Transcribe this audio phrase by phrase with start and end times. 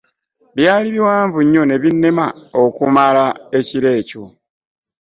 [0.57, 2.25] Byali biwanvu nnyo ne binnema
[2.63, 3.25] okumala
[3.57, 4.23] ekiro ekyo.